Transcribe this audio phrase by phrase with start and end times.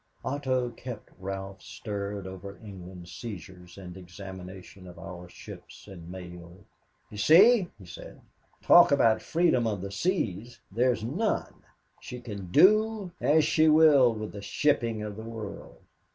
[0.25, 6.65] Otto kept Ralph stirred over England's seizures and examination of our ships and mail.
[7.11, 8.19] "You see," he said,
[8.63, 11.53] "talk about freedom of the seas there is none.
[11.99, 15.83] She can do as she will with the shipping of the world.